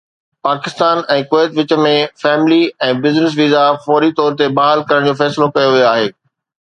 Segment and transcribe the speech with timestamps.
[0.45, 1.91] Pakistan ۽ Kuwait وچ ۾
[2.23, 6.13] family ۽ business visa فوري طور تي بحال ڪرڻ جو فيصلو ڪيو ويو آهي